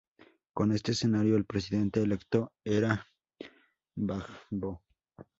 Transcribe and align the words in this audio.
Con 0.55 0.71
este 0.71 0.93
escenario, 0.93 1.35
el 1.37 1.45
presidente 1.45 2.01
electo 2.01 2.53
era 2.65 3.05
Gbagbo. 3.95 4.81